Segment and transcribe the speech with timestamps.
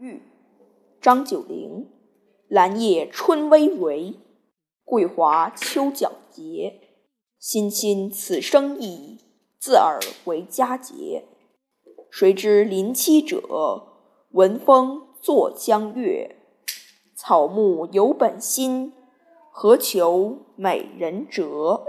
[0.00, 0.22] 玉，
[1.00, 1.90] 张九龄。
[2.48, 4.16] 兰叶春葳蕤，
[4.84, 6.80] 桂华秋皎洁。
[7.38, 9.18] 欣欣此生意，
[9.58, 11.26] 自尔为佳节。
[12.10, 13.40] 谁知林栖者，
[14.32, 16.36] 闻风坐江月。
[17.14, 18.94] 草木有本心，
[19.52, 21.84] 何求美人折？